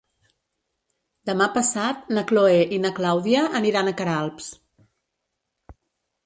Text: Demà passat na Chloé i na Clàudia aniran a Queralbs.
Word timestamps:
Demà 1.29 1.47
passat 1.57 2.09
na 2.19 2.23
Chloé 2.31 2.63
i 2.77 2.79
na 2.87 2.93
Clàudia 3.01 3.45
aniran 3.61 3.91
a 3.91 3.95
Queralbs. 4.01 4.49